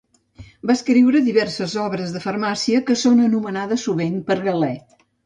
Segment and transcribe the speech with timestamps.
[0.69, 4.73] Va escriure diverses obres de farmàcia que són esmentades sovint per Galè.